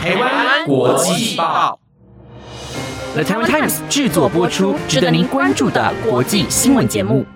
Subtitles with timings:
[0.00, 1.78] 台湾国际报
[3.12, 7.26] ，The Taiwan Times 制作播出，值得您关注的国际新闻节目。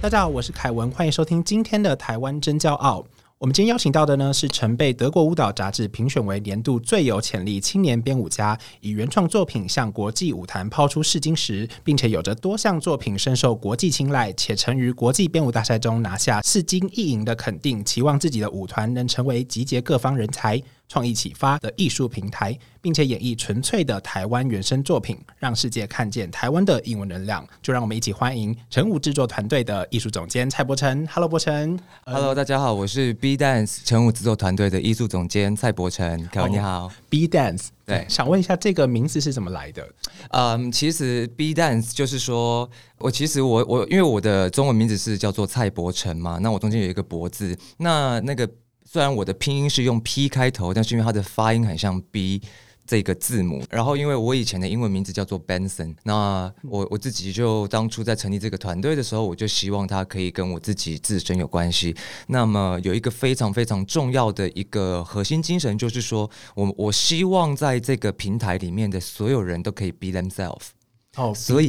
[0.00, 3.04] 大家好，我是凯文，欢迎收听今天的台湾真骄傲。
[3.38, 20.62] 我们今天邀请到的呢是曾被德国舞蹈杂志评选为年度最有潜力青年编舞家，以原创作品向国际舞坛抛出试金石，并且有着多项作品深受国际青睐，且曾于国际编舞大赛中拿下四金一银的肯定，期望自己的舞团能成为集结各方人才。
[20.88, 27.44] 创意启发的艺术平台，并且演绎纯粹的台湾原生作品，让世界看见台湾的英文能量。
[27.62, 31.06] 就让我们一起欢迎成武制作团队的艺术总监蔡伯成。
[31.08, 31.78] Hello，伯成。
[32.04, 36.28] Hello，大家好，我是 B Dance 成武制作团队的艺术总监蔡伯成。
[36.32, 37.68] 各位你好，B Dance。
[37.86, 39.86] 对，想问一下这个名字是怎么来的？
[40.30, 48.48] 嗯，其实 B Dance 就是说我其实我我因为我的中文名字是叫做蔡伯成嘛，那我中间有一个伯字，那那个。
[48.94, 52.40] 虽然我的拼音是用 P 开头，但是因为它的发音很像 B
[52.86, 61.92] 这个字母，然后因为我以前的英文名字叫做 Benson，那我我自己就当初在成立这个团队的时候，我就希望它可以跟我自己自身有关系。
[62.28, 70.68] 那么有一个非常非常重要的一个核心精神，就是说我我希望在这个平台里面的所有人都可以 be themselves。
[71.16, 71.68] 哦，所以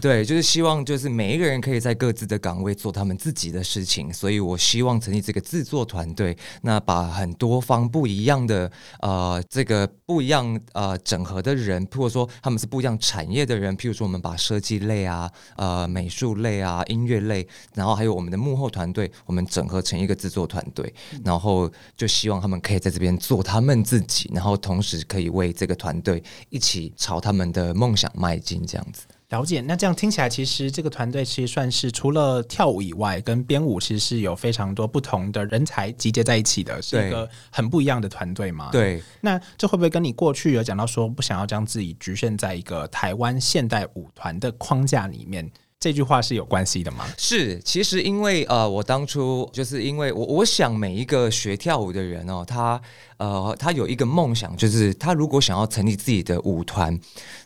[0.00, 8.70] 对，就是希望就是每一个人可以在各自的岗位做他们自己的事情，所以我希望成立这个制作团队，那把很多方不一样的
[9.00, 28.67] 呃这个不一样呃整合的人，或者说他们是不一样产业的人，譬如说我们把设计类啊、呃美术类啊、音乐类，然后还有我们的幕后团队，我们整合成一个制作团队，然后就希望他们可以在这边做他们自己，然后同时可以为这个团队一起朝他们的梦想迈进。
[28.68, 38.70] 这样子了解，那这样听起来，其实这个团队其实算是除了跳舞以外，跟编舞其实是有非常多不同的人才集结在一起的，是一个很不一样的团队嘛？
[38.70, 39.02] 对。
[39.20, 45.50] 那这会不会跟你过去有讲到说，不想要将自己局限在一个台湾现代舞团的框架里面？
[45.80, 47.06] 这句话是有关系的吗？
[47.16, 52.80] 是，其实因为呃，我当初就是因为我我想每一个学跳舞的人哦，他
[53.16, 56.98] 呃，他有一个梦想，就是他如果想要成立自己的舞团，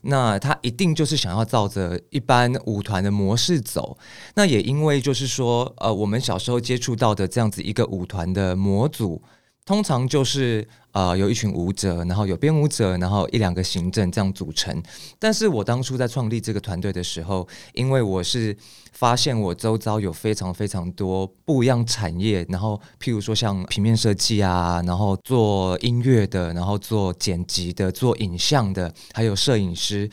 [0.05, 3.99] 那他一定就是想要照着一般舞团的模式走。
[4.35, 9.21] 那也因为就是说，呃，我们小时候接触到的这样子一个舞团的模组。
[9.65, 14.83] 通常就是呃有一群舞者，然后有编舞者，然后一两个行政这样组成。
[15.21, 18.57] 但是我当初在创立这个团队的时候，因为我是
[18.93, 30.11] 发现我周遭有非常非常多不一样产业，然后譬如说像平面设计啊，然后做音乐的，然后做剪辑的，做影像的，还有摄影师，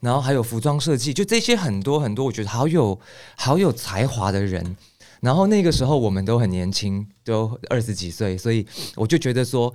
[0.00, 3.00] 然后还有服装设计，就这些很多很多，我觉得好有
[3.36, 4.76] 好有才华的人。
[5.20, 8.66] 然后那个时候我们都很年轻，都二十几岁，所以
[8.96, 9.72] 我就觉得说，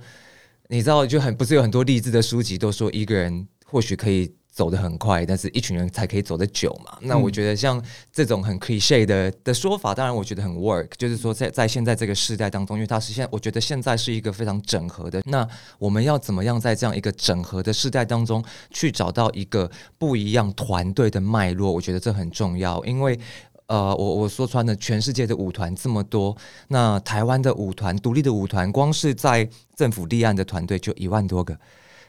[0.68, 6.96] 你知道，就很不是有很多励志的书籍都说一个人或许可以走得很快，但是一群人才可以走得久嘛。
[7.02, 7.80] 那我觉得像
[8.10, 15.22] 这种很 cliche 的的说法，当然我觉得很 work，就是说在在现在这个时代当中，因为它是现，我觉得现在是一个非常整合的。
[15.26, 15.46] 那
[15.78, 21.70] 我们要怎么样在这样一个整合的时代当中去找到一个不一样团队的脉络？
[21.70, 23.16] 我觉得这很重要，因为。
[23.68, 26.36] 呃，我我说穿了，全世界的舞团这么多，
[26.68, 31.58] 那台湾的舞团，独立的舞团，光是在政府立案的团队就一万多个，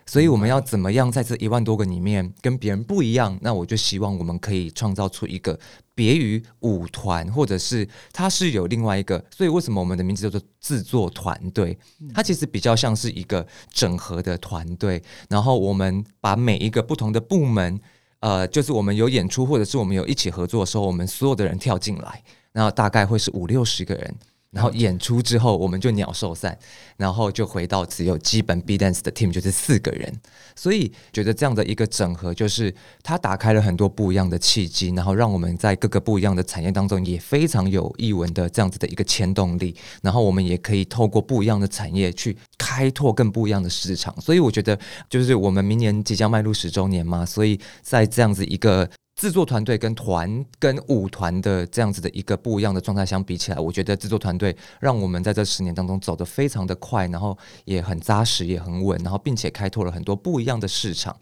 [0.06, 3.36] 所以我们要怎么样在这一万多个里面跟别人不一样？
[3.42, 5.60] 那我就希望我们可以创造出一个
[5.96, 11.76] 别于舞团，或者是它是有另外一个，所以为什么我们的名字叫做制作团队？
[12.14, 17.80] 它其实比较像是一个整合的团队，然后我们把每一个不同的部门。
[18.20, 24.16] 呃，就是我们有演出，或者是我们有一起合作的时候，我们所有的人跳进来，然后大概会是五六十个人。
[24.52, 26.58] 然后演出之后，我们就鸟兽散，
[26.96, 30.14] 然后就回到只有基本 B dance 的 team，就是四个人。
[30.56, 39.76] 所以觉得这样的一个整合，就是它打开了很多不一样的契机，然后让我们在各个不一样的产业当中也非常有译文的这样子的一个牵动力。
[40.02, 44.20] 然后我们也可以透过不一样的产业去开拓更不一样的市场。
[44.22, 44.80] 所以我觉得，
[45.10, 48.90] 就是我们明年即将迈入十周年嘛，所以在这样子一个。
[49.18, 57.36] 制作团队跟团跟舞团的这样子的一个不一样的状态相比起来，我觉得制作团队让我们在这十年当中走得非常的快，然后
[57.66, 61.16] 也很扎实，也很稳，然后并且开拓了很多不一样的市场。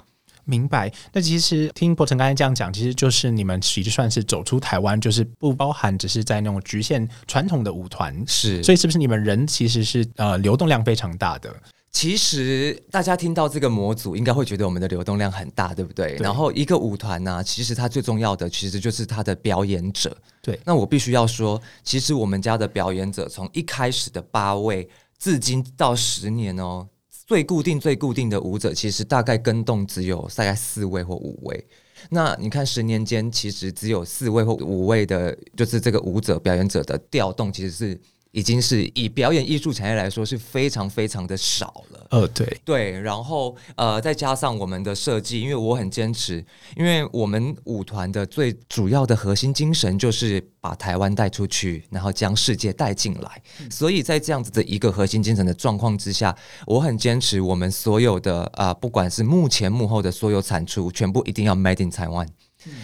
[0.44, 0.92] 明白。
[1.14, 8.62] 那其实听博成刚才这样讲，其实就是你们其实算是走出台湾，就是不包含只是在那种局限传统的舞团，是。
[8.62, 11.50] 所以是不是你们人其实是呃流动量非常大的？
[11.96, 16.18] 其实大家听到这个模组，应该会觉得我们的流动量很大，对不对？
[16.18, 20.16] 对然后一个舞团呢、其实它最重要的其实就是它的表演者。
[20.42, 26.86] 对那我必须要说，其实我们家的表演者从一开始的八位，至今到十年哦，
[27.26, 31.66] 最固定、最固定的舞者，其实大概跟动只有大概四位或五位。
[32.10, 38.02] 那你看，十年间其实只有四位或五位的，就是这个舞者表演者的调动，其实是
[38.36, 42.08] 已经是以表演艺术产业来说是非常非常的少了。
[42.10, 46.46] 呃，对，对，然后呃，再加上我们的设计，因为我很坚持，
[46.76, 53.42] 因为我们舞团的最主要的核心精神就是把台湾带出去，然后将世界带进来。
[53.72, 56.36] 所以在这样子的一个核心精神的状况之下，
[56.68, 61.90] 我很坚持我们所有的啊、不管是幕前幕后的所有产出，全部一定要 made in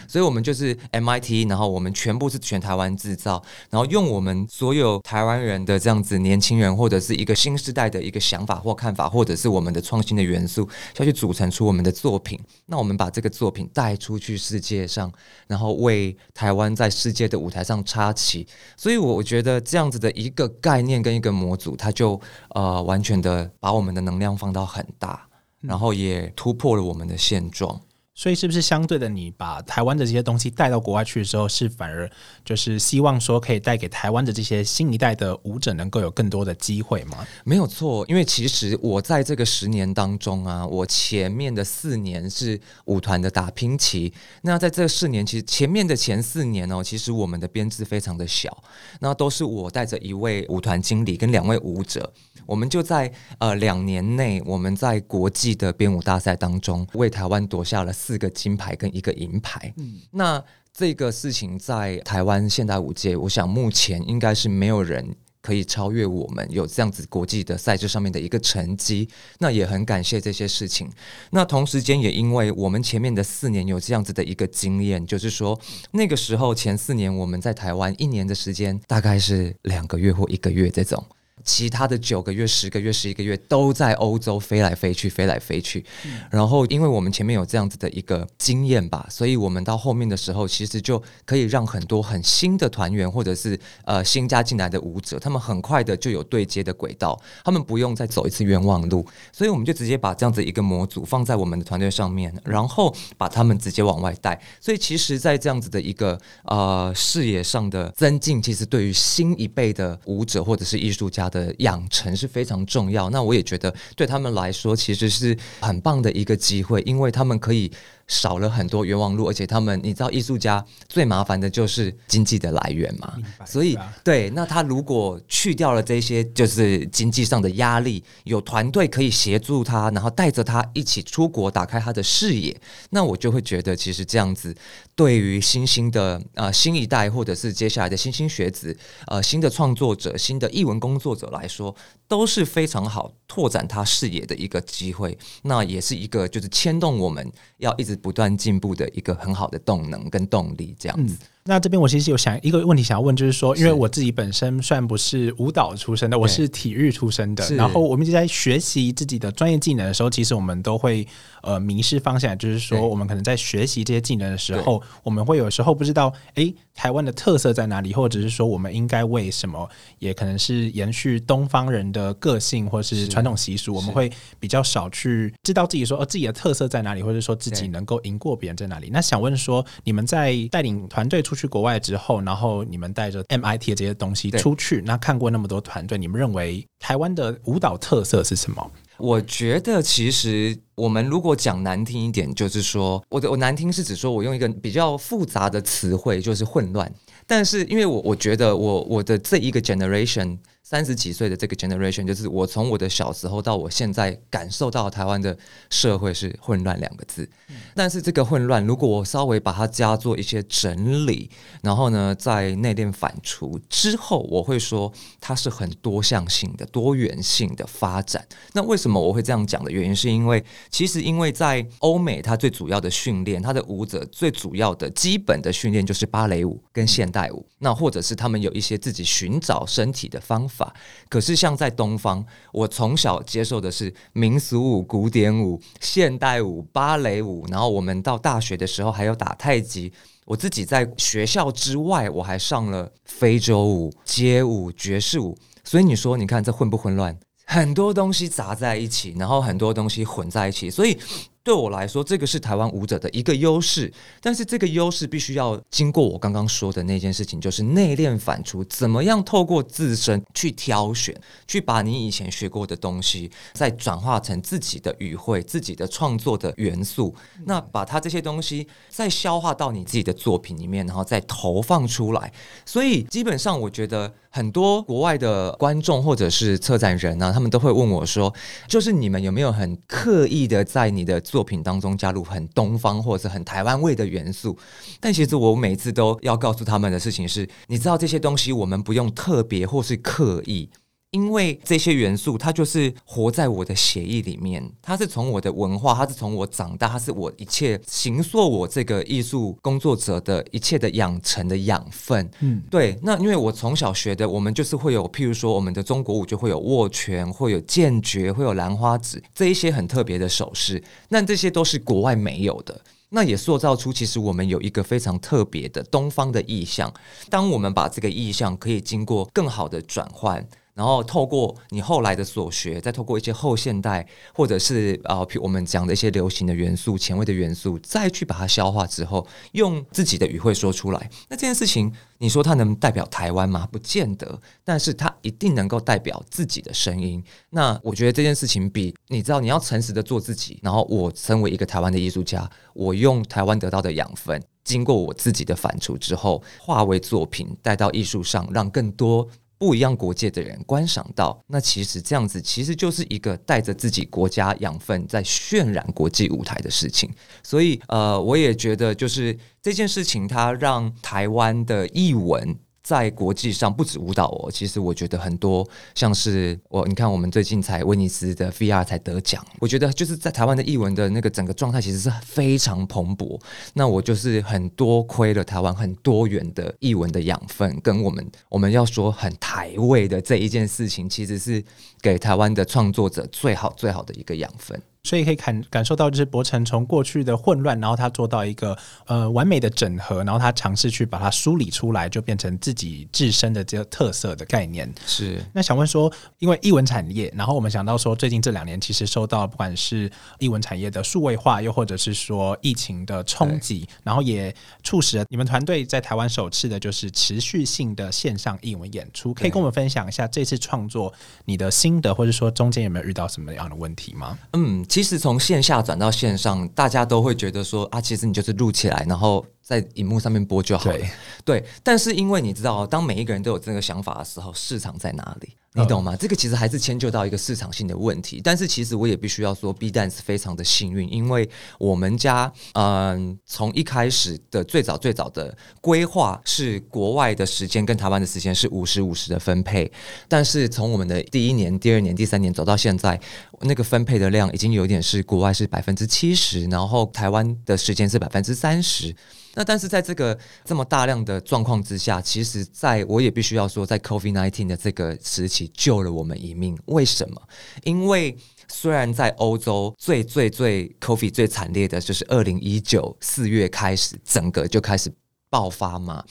[0.08, 12.40] 所以，我们就是 MIT，然后我们全部是全台湾制造，然后用我们所有台湾人的这样子年轻人或者是一个新时代的一个想法或看法，或者是我们的创新的元素，下去组成出我们的作品。
[12.66, 15.12] 那我们把这个作品带出去世界上，
[15.48, 18.48] 然后为台湾在世界的舞台上插旗。
[18.78, 22.20] 所以，我觉得这样子的一个概念跟一个模组，它就
[22.50, 25.28] 呃完全的把我们的能量放到很大，
[25.60, 27.82] 然后也突破了我们的现状。
[28.14, 32.10] 所以是不是相对的，你把台湾的这些东西带到国外去的时候，是反而
[32.44, 37.26] 就是希望说可以带给台湾的这些新一代的舞者能够有更多的机会吗？
[37.46, 44.14] 没有错，因为其实我在这个十年当中啊，我前面的四年是舞团的打拼期。
[44.42, 48.62] 那在这四年，其实前面的前四年哦，其实我们的编制非常的小，
[49.00, 52.12] 那都是我带着一位舞团经理跟两位舞者，
[52.46, 59.72] 我们就在呃两年内，我们在国际的编舞大赛当中，为台湾夺下了四个金牌跟一个银牌。
[60.10, 60.44] 那
[60.74, 69.08] 这个事情在台湾现代舞界，我想目前应该是没有人可以超越我们有这样子国际的赛制上面的一个成绩。
[69.40, 70.90] 那也很感谢这些事情。
[71.30, 75.60] 那同时间也因为我们前面的四年有这样子的一个经验，就是说
[75.92, 81.06] 那个时候前四年我们在台湾一年的时间大概是两个月或一个月这种。
[81.44, 85.84] 其他的九个月、十个月、十一个月都在欧洲飞来飞去、飞来飞去。
[86.30, 99.06] 然后，因为我们前面有这样子的一个经验吧，所以我们到后面的时候，其实就可以让很多很新的团员或者是呃新加进来的舞者，他们很快的就有对接的轨道，他们不用再走一次冤枉路。
[99.32, 104.40] 所以我们就直接把这样子一个模组放在我们的团队上面，然后把他们直接往外带。
[104.60, 113.10] 所以其实，在这样子的一个呃视野上的增进，其实对于新一辈的舞者或者是艺术家的养成是非常重要。
[113.10, 117.72] 那我也觉得对他们来说，其实是很棒的一个机会，因为他们可以
[118.12, 123.14] 少了很多冤枉路，而且他们你知道，艺术家最麻烦的就是经济的来源嘛，
[123.46, 132.60] 所以对那他如果去掉了这些就是经济上的压力，有团队可以协助他，然后带着他一起出国，打开他的视野，
[132.90, 134.54] 那我就会觉得，其实这样子
[134.94, 138.78] 对于新兴的呃新一代，或者是接下来的新兴学子，
[139.08, 141.74] 呃新的创作者、新的译文工作者来说，
[142.10, 145.18] 都是非常好拓展他视野的一个机会。
[145.44, 151.16] 那也是一个就是牵动我们要一直不断进步的一个很好的动能跟动力，这样子。
[151.44, 161.08] 那这边我其实有想一个问题想要问，就是说，因为我自己本身算不是舞蹈出身的，我是体育出身的，然后我们一直在学习自己的专业技能的时候，其实我们都会
[161.42, 178.90] 呃迷失方向，就是说我们可能在学习这些技能的时候，我们会有时候不知道，诶，台湾的特色在哪里，或者是说我们应该为什么，也可能是延续东方人的个性或是是传统习俗，我们会比较少去知道自己说哦自己的特色在哪里，或者说自己能够赢过别人在哪里。
[178.92, 188.72] 那想问说，你们在带领团队出去国外之后，然后你们带着 MIT 的这些东西出去，那看过那么多团队，你们认为台湾的舞蹈特色是什么？
[189.02, 196.92] 我觉得其实我们如果讲难听一点，就是说我的我难听是指说我用一个比较复杂的词汇，就是混乱。
[197.26, 200.38] 但是因为我我觉得我我的这一个 generation
[200.72, 205.38] 三十几岁的这个 generation，就是我从我的小时候到我现在感受到台湾的
[205.70, 207.30] 社会是混乱两个字。
[207.76, 211.30] 但是这个混乱，如果我稍微把它加做一些整理，
[211.62, 218.26] 然后呢，在内敛反刍之后，我会说它是很多向性的、多元性的发展。
[218.54, 230.61] 那为什么我会这样讲的原因，是因为其实因为在欧美，它最主要的训练，它的舞者最主要的基本的训练就是芭蕾舞跟现代舞，那或者是他们有一些自己寻找身体的方法。
[231.08, 239.92] 可是像在东方，我从小接受的是民俗舞、古典舞、现代舞、芭蕾舞，然后我们到大学的时候还有打太极。
[240.26, 245.38] 我自己在学校之外，我还上了非洲舞、街舞、爵士舞。
[245.64, 247.18] 所以你说，你看这混不混乱？
[247.46, 250.98] 很多东西杂在一起，然后很多东西混在一起，所以。
[251.44, 272.32] 对我来说，这个是台湾舞者的一个优势，但是这个优势必须要经过我刚刚说的那件事情，就是内敛反出，怎么样透过自身去挑选，去把你以前学过的东西，再转化成自己的语汇、自己的创作的元素，那把它这些东西再消化到你自己的作品里面，然后再投放出来。
[272.66, 274.14] 所以基本上，我觉得。
[274.34, 278.34] 很多国外的观众或者是策展人呢，他们都会问我说
[278.66, 284.58] ：“就是你们有没有很刻意的在你的作品当中加入很东方或者是很台湾味的元素？”
[285.02, 290.70] 但其实我每次都要告诉他们的事情是：你知道这些东西，我们不用特别或是刻意。
[291.12, 302.30] 因为这些元素，它就是活在我的血液里面，它是从我的文化，它是从我长大，它是我一切形塑我这个艺术工作者的一切的养成的养分。
[302.40, 302.98] 嗯，对。
[303.04, 310.82] 那因为我从小学的，我们就是会有，譬如说我们的中国舞就会有握拳，会有剑诀，会有兰花指这一些很特别的手势。
[311.10, 316.94] 那这些都是国外没有的，那也塑造出其实我们有一个非常特别的东方的意象。
[317.30, 320.48] 当我们把这个意象可以经过更好的转换。
[320.82, 331.10] 然后透过你后来的所学，再透过一些后现代或者是啊，我们讲的一些流行的元素、前卫的元素，再去把它消化之后，用自己的语汇说出来。
[331.30, 333.68] 那这件事情，你说它能代表台湾吗？
[333.72, 337.24] 不见得，但是它一定能够代表自己的声音。
[337.52, 340.60] 那我觉得这件事情比你知道，你要诚实的做自己。
[340.64, 349.28] 然后我身为一个台湾的艺术家，我用台湾得到的养分，经过我自己的反刍之后，化为作品，带到艺术上，让更多。
[349.62, 357.08] 不一样国界的人观赏到，那其实这样子其实就是一个带着自己国家养分在渲染国际舞台的事情。
[357.44, 362.58] 所以，呃，我也觉得就是这件事情，它让台湾的译文。
[362.84, 373.40] 在国际上不止舞蹈哦，其实我觉得很多像是我，你看我们最近才威尼斯的 VR 才得奖，我觉得就是在台湾的艺文的那个整个状态其实是非常蓬勃。
[373.74, 381.64] 那我就是很多亏了台湾很多元的艺文的养分，跟我们我们要说很台味的这一件事情，其实是
[382.02, 384.82] 给台湾的创作者最好最好的一个养分。
[385.04, 388.78] 所以可以感感受到，就是博成从过去的混乱，然后他做到一个
[389.08, 394.92] 呃完美的整合，然后他尝试去把它梳理出来，就变成自己自身的这个特色的概念。
[395.08, 395.44] 是。
[395.54, 404.54] 那想问说，因为译文产业，然后我们想到说，最近这两年其实受到不管是译文产业的数位化，又或者是说疫情的冲击，然后也
[404.84, 409.34] 促使了你们团队在台湾首次的就是持续性的线上译文演出。
[409.34, 411.12] 可以跟我们分享一下这次创作
[411.46, 414.38] 你的心得，或者说中间有没有遇到什么样的问题吗？
[414.54, 414.86] 嗯。
[414.92, 421.00] 其实从线下转到线上，大家都会觉得说啊，其实你就是录起来，然后在荧幕上面播就好了。
[421.46, 425.56] 对，但是因为你知道，当每一个人都有这个想法的时候，市场在哪里？
[425.74, 426.14] 你懂吗？
[426.18, 428.42] 这个其实还是迁就到一个市场性的问题。
[428.44, 431.50] 但是其实我也必须要说，B Dance 非常的幸运，因为
[431.80, 439.90] 我们家嗯，从一开始的最早最早的规划是国外的时间跟台湾的时间是五十五十的分配，
[440.28, 443.18] 但是从我们的第一年、第二年、第三年走到现在，
[443.62, 449.16] 那个分配的量已经有点是国外是百分之七十，然后台湾的时间是百分之三十。
[449.54, 456.78] 那但是在这个这么大量的状况之下，其实在我也必须要说，在 COVID nineteen 的这个时期救了我们一命。
[456.86, 457.42] 为什么？
[457.84, 458.38] 因为
[458.70, 465.12] 虽然在欧洲最最最 COVID 最惨烈的就是二零一九四月开始，整个就开始
[465.50, 466.24] 爆发嘛。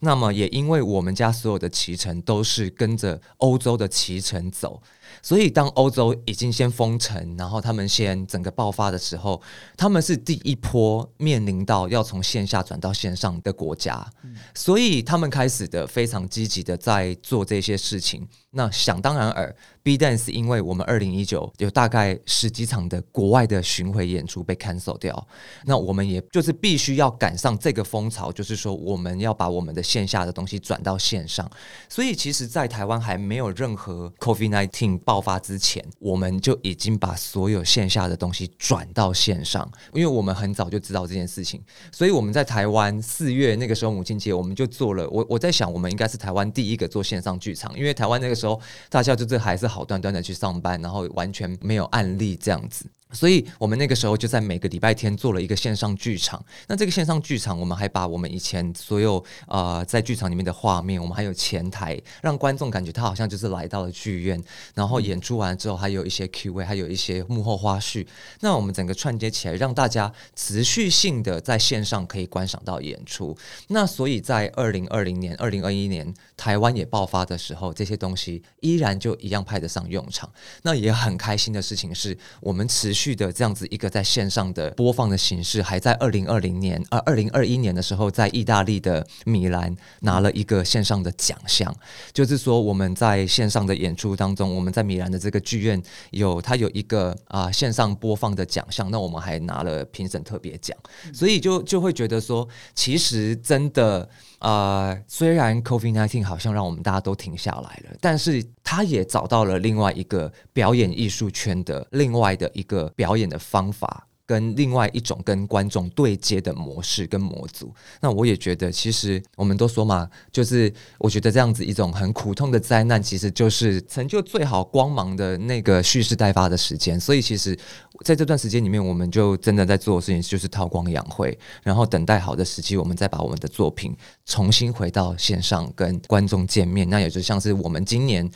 [0.00, 4.82] 那么也因为我们家所有的骑乘都是跟着欧洲的骑乘走。
[5.22, 9.40] 所以，当欧洲已经先封城，然后他们先整个爆发的时候，
[9.76, 14.06] 他们是第一波面临到要从线下转到线上的国家，
[14.54, 18.26] 所以他们开始的非常积极的在做这些事情。
[18.56, 19.52] 那想当然尔
[19.82, 25.26] ，B Dance 因为我们二零一九有大概十几场的国外的巡回演出被 cancel 掉，
[25.64, 31.50] 那我们也就是必须要赶上这个风潮，就是说我们要把我们的线下的东西转到线上。
[31.88, 41.62] 所以，其实，在台湾还没有任何 COVID nineteen 爆发之前，我们就已经把所有线下的东西转到线上，因为我们很早就知道这件事情。
[41.92, 45.08] 所以我们在台湾四月那个时候母亲节，我们就做了。
[45.10, 48.60] 我我在想，我们应该是台湾第一个做线上剧场，因为台湾那个时候。
[48.88, 52.86] 大家就是还是好端端的去上班，然后完全没有案例这样子。
[53.14, 56.44] 所以我们那个时候就在每个礼拜天做了一个线上剧场。
[56.66, 64.42] 那这个线上剧场，我们还把我们以前所有呃在剧场里面的画面，我们还有前台，让观众感觉他好像就是来到了剧院。
[64.74, 68.04] 然后演出完之后，还有一些 Q&A，还有一些幕后花絮。
[68.40, 73.36] 那我们整个串接起来，让大家持续性的在线上可以观赏到演出。
[73.68, 80.28] 那所以在二零二零年、二零二一年台湾也爆发的时候，这些东西依然就一样派得上用场。
[80.62, 83.03] 那也很开心的事情是，我们持续。
[83.04, 91.70] 去的这样子一个在线上的播放的形式，还在二零二零年呃二零二一年的时候，在意大利的米兰拿了一个线上的奖项。
[92.14, 95.82] 就是说我们在线上的演出当中，我们在米兰的这个剧院
[96.12, 100.74] 有它有一个啊线上播放的奖项，那我们还拿了评审特别奖，
[101.12, 104.08] 所以就就会觉得说，其实真的。
[104.44, 114.06] 呃，虽然 COVID-19 好像让我们大家都停下来了，但是他也找到了另外一个表演艺术圈的另外的一个表演的方法。
[114.26, 126.98] 跟另外一种跟观众对接的模式跟模组，那我也觉得，其实我们都说嘛，就是我觉得这样子一种很苦痛的灾难，其实就是成就最好光芒的那个蓄势待发的时间。
[126.98, 127.58] 所以，其实
[128.02, 136.88] 在这段时间里面，我们就真的在做的事情就是韬光养晦，然后等待好的时机，我们再把我们的作品重新回到线上跟观众见面。
[136.88, 138.30] 那也就像是我们今年。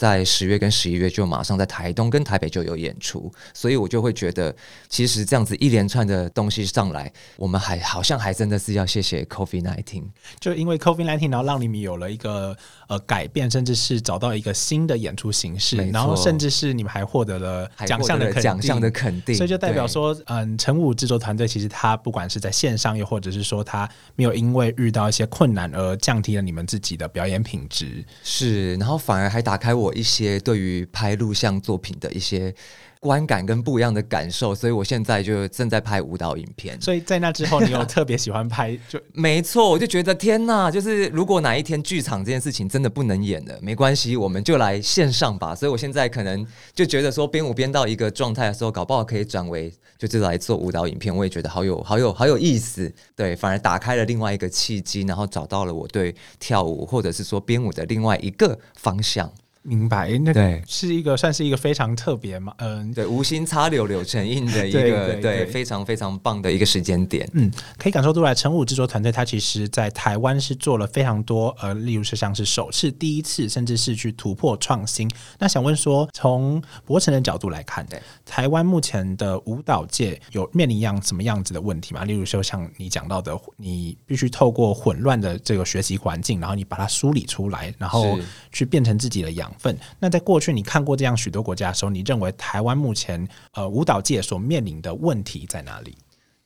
[0.00, 4.56] 在十月跟十一月就马上在台东跟台北就有演出，所以我就会觉得，
[4.88, 10.04] 其实这样子一连串的东西上来，我们还好像还真的是要谢谢 COVID nineteen，
[10.38, 12.56] 就因为 COVID nineteen，然后让你们有了一个
[12.88, 29.89] 呃改变，甚至是找到一个新的演出形式，然后甚至是你们还获得了奖项的奖项的肯定，所以就代表说，嗯，陈武制作团队其实他不管是在线上，又或者是说他没有因为遇到一些困难而降低了你们自己的表演品质，是，然后反而还打开我。
[29.92, 32.54] 一些对于拍录像作品的一些
[33.00, 36.78] 观感跟不一样的感受，所以我现在就正在拍舞蹈影片。
[36.82, 38.78] 所以在那之后，你有特别喜欢拍？
[38.88, 45.54] 就 没错，我就觉得天哪，就是如果哪一天剧场这件事情真的不能演了，没关系，我们就来线上吧。
[45.54, 51.14] 所以我现在可能就觉得说，编舞编到一个状态的时候，搞不好可以转为就是来做舞蹈影片。
[51.16, 52.92] 我也觉得好有 好有好有意思。
[53.16, 59.32] 对，反而打开了另外一个契机，然后找到了我对跳舞或者是说编舞的另外一个方向。
[59.62, 60.62] 明白，那对。
[60.66, 75.10] 是一个算是一个非常特别嘛，嗯，对，无心插柳柳成荫的 一个对非常非常棒的一个时间点，嗯，可以感受出来，陈武制作团队他其实在台湾是做了非常多，呃，例如是像是首次、第一次，甚至是去突破创新。
[75.38, 78.00] 那想问说，从博成的角度来看，对。
[78.24, 82.04] 台湾目前的舞蹈界有面临一样什么样子的问题吗？
[82.04, 88.18] 例如说像你讲到的，你必须透过混乱的这个学习环境，然后你把它梳理出来，然后
[88.50, 89.58] 去变成自己的养。
[89.58, 95.96] 份那在过去你看过这样许多国家的时候，你认为台湾目前呃舞蹈界所面临的问题在哪里？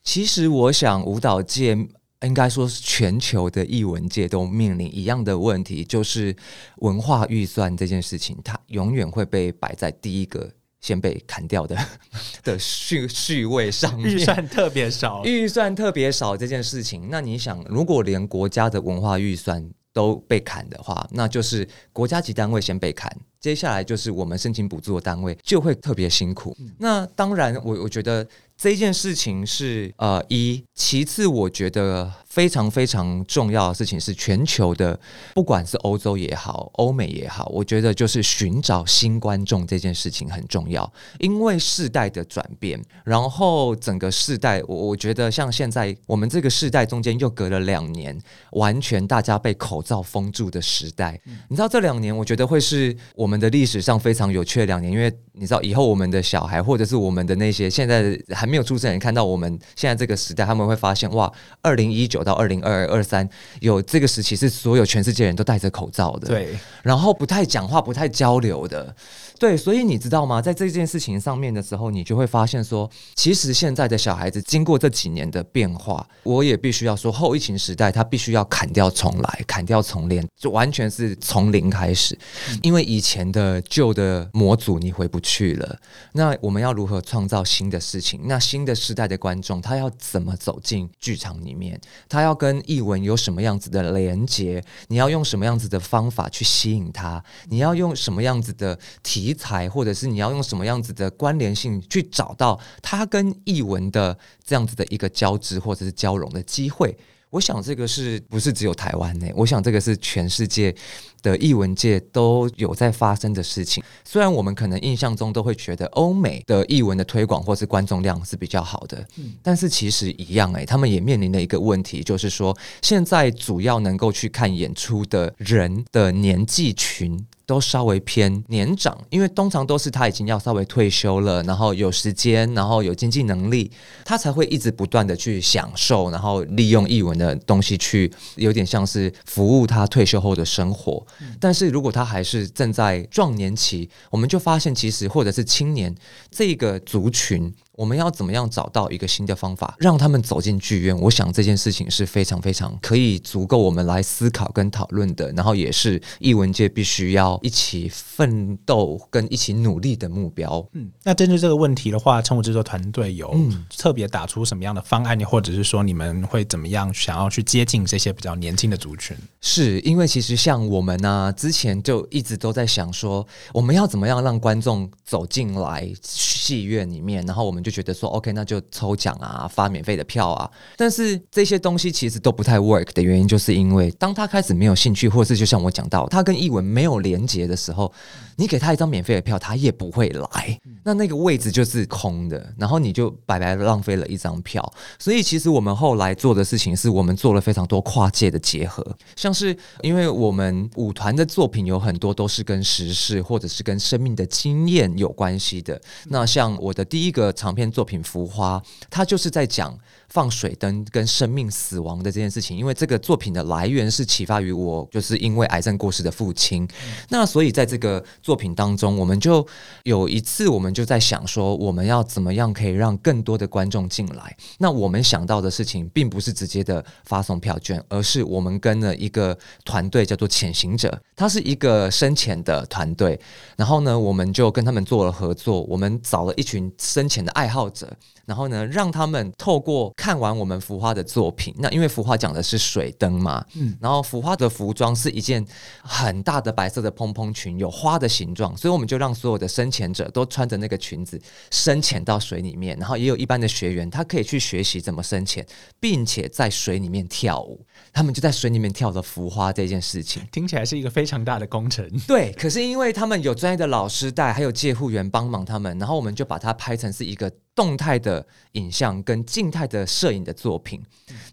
[0.03, 1.77] 其实我想舞蹈界
[2.23, 6.35] 应该说是全球的艺文界都面临一样的问题，就是
[6.77, 11.77] 文化预算这件事情，它永远会被摆在第一个先被砍掉的
[12.43, 14.15] 的序序位上面。
[14.15, 26.55] 预算特别少，预算特别少这件事情，那你想，如果连国家的文化预算都被砍的话，那就是国家级单位先被砍，接下来就是我们申请补助的单位就会特别辛苦。
[26.79, 28.27] 那当然，我我觉得。
[28.57, 34.99] 这件事情是呃一，其次我觉得非常非常重要的事情是全球的，
[35.35, 48.19] 不管是欧洲也好，欧美也好，我觉得就是寻找新观众这件事情很重要，因为世代的转变，然后整个世代，我我觉得像现在我们这个世代中间又隔了两年，
[48.51, 63.29] 完全大家被口罩封住的时代，你知道这两年我觉得会是我们的历史上非常有趣的两年，因为你知道以后我们的小孩或者是我们的那些现在还没有出生人看到我们现在这个时代，他们会发现哇，二零一九到二零二二三
[63.61, 68.95] 有这个时期是所有全世界人都戴着口罩的，对，然后不太讲话、不太交流的。
[69.37, 70.41] 对，所以你知道吗？
[70.41, 82.17] 在这件事情上面的时候，你就会发现说，其实现在的小孩子经过这几年的变化，我也必须要说，后疫情时代他必须要砍掉重来，砍掉重练，就完全是从零开始。
[82.63, 85.77] 因为以前的旧的模组你回不去了。
[86.13, 88.21] 那我们要如何创造新的事情？
[88.25, 91.79] 那新的时代的观众他要怎么走进剧场里面？
[92.09, 94.63] 他要跟译文有什么样子的连接？
[94.87, 97.23] 你要用什么样子的方法去吸引他？
[97.49, 99.24] 你要用什么样子的体？
[99.25, 106.95] 题材，或者是你要用什么样子的关联性去找到它跟译文的这样子的一个交织或者是交融的机会。
[107.31, 109.27] 我想这个是不是只有台湾呢？
[109.35, 110.73] 我想这个是全世界
[111.21, 113.83] 的译文界都有在发生的事情。
[114.05, 119.05] 虽然我们可能印象中都会觉得欧美的译文的推广或是观众量是比较好的，
[119.43, 127.27] 但是其实一样诶，他们也面临的一个问题，就是说现在主要能够去看演出的人的年纪群。
[127.47, 133.71] 都稍微偏年长，因为通常都是他已经要稍微退休了，然后有时间，然后有经济能力，
[134.05, 141.05] 他才会一直不断的去享受，然后利用译文的东西去，有点像是服务他退休后的生活。
[141.39, 145.95] 但是如果他还是正在壮年期，我们就发现其实或者是青年
[146.31, 147.53] 这个族群。
[147.77, 150.97] 我们要怎么样找到一个新的方法，让他们走进剧院？
[151.01, 160.65] 我想这件事情是非常非常可以足够我们来思考跟讨论的，然后也是艺文界必须要一起奋斗跟一起努力的目标。
[160.75, 163.35] 嗯，那针对这个问题的话，成武制作团队有
[163.77, 165.19] 特别打出什么样的方案？
[165.19, 169.17] 你或者是说你们会怎么样想要去接近这些比较年轻的族群？
[169.41, 177.64] 是因为其实像我们呢，之前就一直都在想说，我们要怎么样让观众走进来戏院里面，然后我们。
[177.65, 180.49] 就觉得说 OK，那就抽奖啊，发免费的票啊。
[180.77, 187.91] 但是这些东西其实都不太 work 的原因，就是因为当他开始没有兴趣，或者是就像我讲到，他跟译文没有连接的时候，
[188.37, 190.61] 你给他一张免费的票，他也不会来。
[190.85, 194.71] 那那个位置就是空的，然后你就白白浪费了一张票。
[194.99, 198.85] 所以其实我们后来做的事情，是我们做了非常多跨界的结合，
[199.17, 205.81] 像是因为我们舞团的作品有很多都是跟时事或者是跟生命的经验有关系的。
[206.07, 209.79] 那像我的第一个长篇作品《浮花》，他就是在讲
[210.15, 212.57] 放水灯跟生命死亡的这件事情。
[212.57, 216.67] 因为这个作品的来源是启发于我，就是因为癌症过世的父亲。
[217.11, 219.47] 那所以在这个作品当中，我们就
[219.83, 224.37] 有一次，我们就在想说，我们要怎么样可以让更多的观众进来？
[224.59, 233.21] 那我们想到的事情，并不是直接的发送票券，而是我们跟了一个团队叫做潜行者，它是一个深潜的团队。
[233.57, 237.45] 然后呢，我们就跟他们做了合作，我们找了一群深潜的爱。
[237.45, 245.43] 爱好者，然后呢，让他们透过看完我们浮花的作品，那因为浮花讲的是水灯嘛，嗯，然后浮花的服装是一件
[245.83, 251.19] 很大的白色的蓬蓬裙，有花的形状，所以我们就让所有的深潜者都穿着那个裙子
[251.51, 255.47] 深潜到水里面，然后也有一般的学员，他可以去学习怎么深潜，
[255.81, 261.89] 并且在水里面跳舞，他们就在水里面跳了浮花这件事情，听起来是一个非常大的工程。
[262.07, 267.33] 对，可是因为他们有专业的老师带，还有介护员帮忙他们，然后我们就把它拍成是一个。
[267.55, 270.83] 动态的影像跟静态的摄影的作品。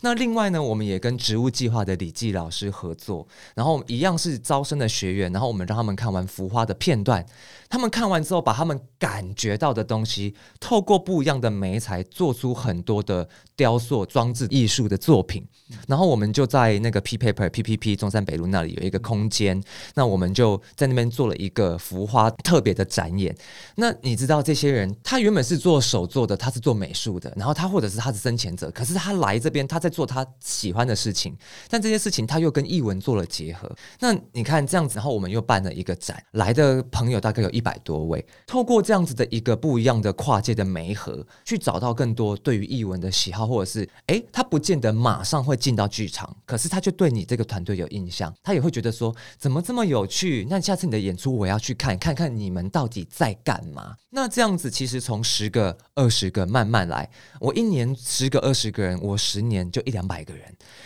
[0.01, 7.25] 那另外呢，我们也跟植物计划的李记老师合作，然后一样是招生的学员，然后我们让他们看完浮花的片段，
[7.69, 15.45] 他们看完之后，把他们感觉到的东西，透过不一样的媒材，做出很多的雕塑装置艺术的作品。
[15.87, 19.61] 然后我们就在那个 P Paper P P P 中山北路那里有一个空间，
[19.95, 23.33] 那我们就在那边做了一个浮花特别的展演。
[23.75, 31.33] 那你知道这些人，他原本是做手做的，他是做美术的，然后他或者是他是生前者，可是他来这边，他在做他喜欢的事情，
[31.69, 33.71] 但这些事情他又跟译文做了结合。
[34.01, 45.61] 那你看这样子，然后我们又办了一个展，来的朋友大概有一百多位，透过这样子的一个不一样的跨界的媒合，去找到更多对于译文的喜好，或者是哎，他不见得马上会。
[45.61, 50.47] 进到剧场，可是他就对你这个团队有印象，他也会觉得说怎么这么有趣？
[50.49, 53.95] 那下次你的演出我要去看，看看你们到底在干嘛？
[54.09, 57.07] 那这样子其实从十个、二十个慢慢来，
[57.39, 60.43] 我一年十个、二十个人，我十年就一两百个人。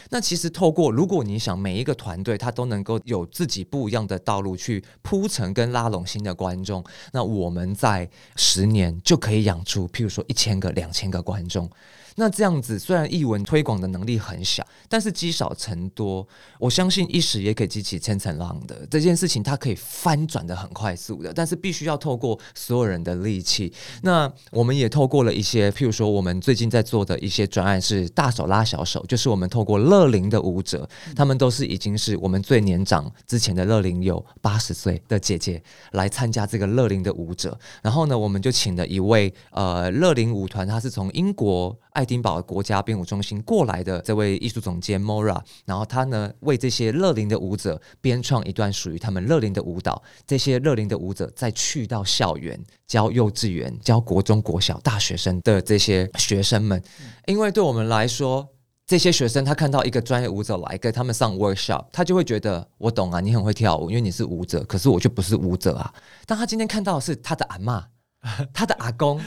[0.09, 11.69] 那其实透过，如果你想每一个团队他都能够有自己不一样的道路去铺陈跟拉拢新的观众，那我们在十年就可以养出，譬如说一千个、两千个观众。
[12.15, 16.25] 那这样子，虽然译文推广的能力很小，但是积少成多，
[16.59, 23.71] 我相信一时也可以激起千层浪的这件事情，它可以翻转的很快速的，但是必须要透过所有人的力气。
[24.01, 42.05] 那我们也透过了一些，譬如说我们最近在做的一些专案是大手拉小手，就是我们透过乐龄的舞者，他们都是已经是我们最年长之前的乐龄有八十岁的姐姐来参加这个乐龄的舞者，然后呢，我们就请了一位呃乐龄舞团，他是从英国爱。
[42.05, 50.03] 丁堡国家编舞中心过来的这位艺术总监 Mora，然后他呢为这些乐龄的舞者编创一段属于他们乐龄的舞蹈。
[50.27, 56.79] 这些乐龄的舞者再去到校园教幼稚园、教国中、国小、大学生的这些学生们，
[57.25, 58.47] 因为对我们来说，
[58.85, 65.91] 这些学生他看到一个专业舞者来跟他们上 workshop，他就会觉得我懂啊，你很会跳舞，因为你是舞者，可是我却不是舞者啊。
[66.27, 67.87] 但他今天看到的是他的阿妈、
[68.53, 69.19] 他的阿公、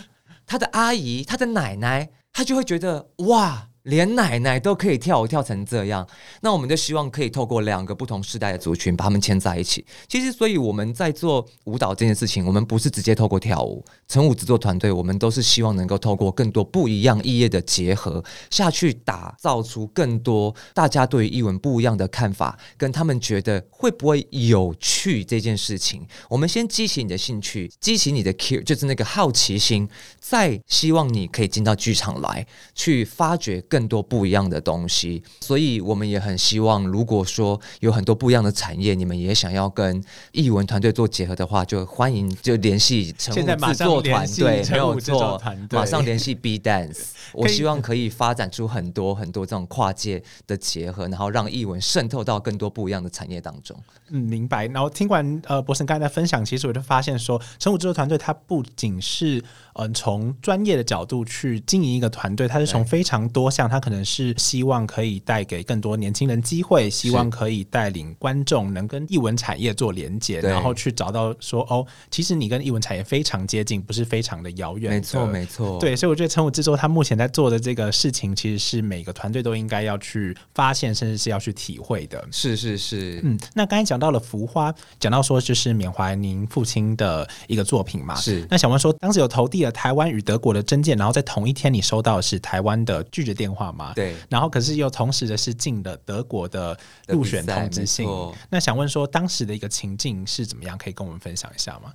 [0.47, 2.09] 他的阿姨、他的奶奶。
[2.39, 6.07] 他就会觉得哇，连奶奶都可以跳舞跳成这样，
[6.43, 9.85] 那我们就希望可以透过两个不同世代的族群把他们牵在一起。
[10.07, 13.85] 其实，所以我们在做舞蹈这件事情，我们不是直接透过跳舞。
[14.07, 26.07] 成舞制作团队，我们都是希望能够透过更多不一样艺业的结合下去，打造出更多大家对于艺文不一样的看法，跟他们觉得会不会有趣这件事情。
[26.29, 29.89] 我们先激起你的兴趣，激起你的 cue，就是那个好奇心，
[30.21, 33.89] 再希望你可以进到剧场来，去发掘更。
[33.89, 47.13] 多不一样的东西，所以我们也很希望，如果说有很多不一样的产业，你们也想要跟艺文团队做结合的话，就欢迎就联系成舞制作团队，没有错，马上联系 B Dance。
[47.33, 53.77] 我希望可以发展出很多很多这种跨界的结合，然后让艺文渗透到更多不一样的产业当中。
[54.11, 54.67] 嗯，明白。
[54.67, 59.43] 然后听完呃博神刚才的分享，其实我就发现说，成武制作团队它不仅是
[59.75, 63.69] 嗯从专业的角度去经营一个团队，它是从非常多项。
[63.69, 74.93] 他可能是希望可以带给更多年轻人机会，希望可以带领观众能跟艺文产业做连接，然后去找到说哦，其实你跟艺文产业非常接近，不是非常的遥远。
[74.93, 75.79] 没错，没错。
[75.79, 82.27] 对，所以我觉得成武制作他目前在做的这个事情，其实是每个团队都应该要去发现，甚至是要去体会的。
[82.31, 83.21] 是是是。
[83.23, 88.15] 嗯，那刚才讲到了浮花，讲到说就是缅怀您父亲的一个作品嘛。
[88.15, 88.47] 是。
[88.51, 93.59] 那想问说，当时有投递了台湾与德国的真件，然后在同一天你收到的是台湾的拒绝电话。
[93.59, 98.09] 话嘛，对，然后可是又同时的是进了德国的入选通知信，
[98.49, 100.79] 那想问说当时的一个情境是怎么样？
[100.79, 101.93] 可以跟我们分享一下吗？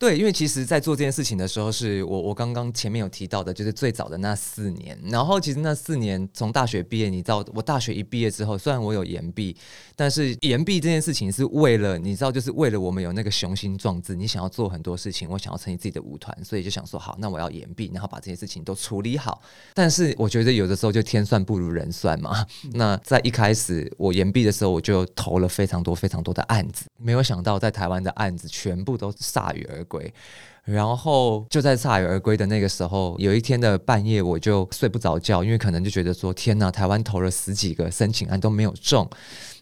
[0.00, 4.98] 对，因为其实，在做这件事情的时候，是我我刚刚前面有提到的，就是最早的那四年。
[5.04, 9.54] 然后，其实那四年从大学毕业，你知道，我大学一毕业之后，虽然我有延毕，
[9.94, 19.42] 但是延毕这件事情是为了，你知道，就是为了我们有那个雄心壮志，你想要做很多事情，我想要成立自己的舞团，所以就想说，好，那我要延毕，然后把这些事情都处理好。
[19.74, 22.46] 但是，我觉得有的时候就天算不如人算嘛。
[22.72, 29.84] 那在一开始我延毕的时候，我就投了非常多非常多的案子，没有想到在台湾的案子全部都铩羽而。
[29.90, 30.14] 归，
[30.62, 39.08] 然后就在铩羽而归的那个时候，有一天的半夜，我就睡不着觉，因为可能就觉得说，天哪，台湾投了十几个申请案都没有中，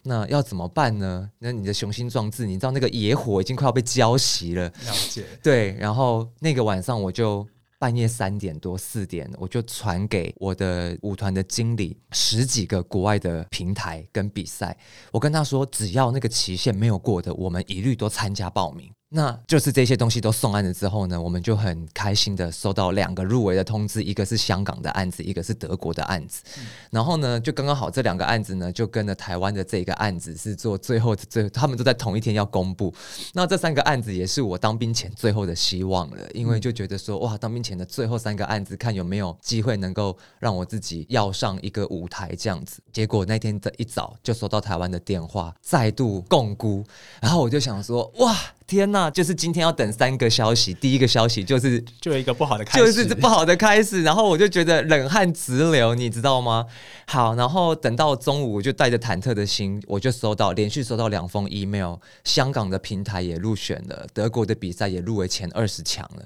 [0.03, 1.27] 那要怎么办呢？
[1.39, 4.65] 那你的雄心壮志，你知道那个野火已经快要被浇熄了。
[4.65, 5.75] 了解， 对。
[5.79, 7.47] 然后那个晚上，我就
[7.79, 14.77] 半夜三点多四点，我就传给我的舞团的经理十几个国外的平台跟比赛，
[15.11, 18.91] 我跟他说，只要那个期限没有过的，我们一律都参加报名。
[19.11, 26.43] 那就是这些东西都送案了之后呢，我们就很开心的收到两个入围的通知，一个是香港的案子，一个是德国的案子。
[26.91, 32.93] 然后呢，就刚刚好这两个案子呢，就跟了台湾的这个案子是做最后的最，他们都在同一天要公布。
[33.33, 42.79] 那这三个案子也是我当兵前最后的希望了，因为就觉得说哇，当兵前的最后三个案子，看有没有机会能够让我自己要上一个舞台这样子。
[42.93, 46.85] 结果那天的一早就收到台湾的电话，再度共估，
[47.19, 48.37] 然后我就想说哇。
[48.69, 56.63] 天呐，就是今天要等三个消息，第一个消息就是就一个不好的开始，就是不好的开始，然后我就觉得冷汗直流，你知道吗？
[57.07, 66.25] 好，然后等到中午，我就带着忐忑的心，我就收到连续收到两封 email，香港的平台也入选了，德国的比赛也入围前二十强了，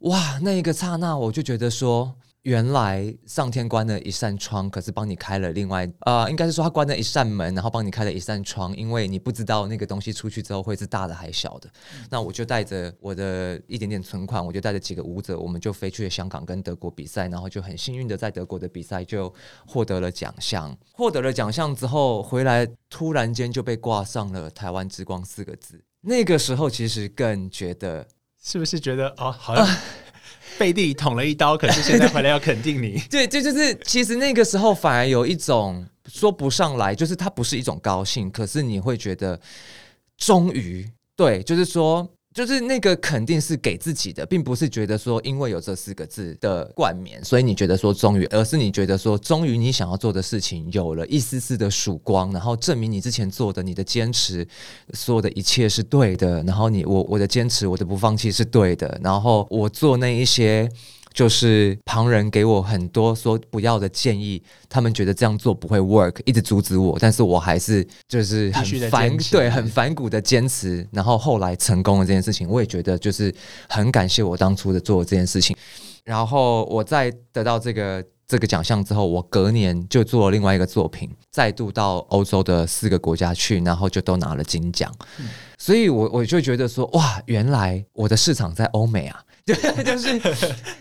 [0.00, 2.14] 哇，那一个刹那，我就觉得说。
[2.48, 11.68] 原来上天关了一扇窗，可是帮你开了另外呃，应该是说他关了一扇门，然后帮你开了一扇窗，因为你不知道那个东西出去之后会是大的还是小的。
[12.08, 19.30] 那我就带着我的一点点存款，我就带着几个舞者，我们就飞去了香港跟德国比赛，然后就很幸运的在德国的比赛就
[19.66, 20.74] 获得了奖项。
[20.92, 25.78] 获得了奖项之后回来，突然间就被挂上了台湾之光四个字。
[26.00, 28.08] 那个时候其实更觉得，
[28.42, 29.68] 是不是觉得哦，好像。
[30.58, 33.00] 背地里捅了一刀，可是现在回来要肯定你。
[33.08, 39.40] 对，这就是其实那个时候反而有一种说不上来，就是它不是一种高兴，可是你会觉得
[40.16, 42.08] 终于对，就是说。
[42.38, 54.46] 就是那个肯定是给自己的，并不是觉得说因为有这四个字的冠冕，所以你觉得说终于，而是你觉得说终于你想要做的事情有了一丝丝的曙光，然后证明你之前做的、你的坚持，
[54.92, 60.70] 所有的一切是对的，然后你我我的坚持、我的不放弃是对的，然后我做那一些。
[61.12, 73.34] 就是旁人给我很多说不要的建议，他们觉得这样做不会 work，一直阻止我，但是我还是就是很反对、很反骨的坚持，然后后来成功了这件事情，我也觉得就是
[73.68, 75.56] 很感谢我当初的做这件事情。
[76.04, 84.90] 然后我在得到这个这个奖项之后，我隔年就做了另外一个作品，再度到欧洲的四个国家去，然后就都拿了金奖。
[85.68, 89.22] 所以我我就觉得说，哇，原来我的市场在欧美啊。
[89.44, 90.18] 对，就是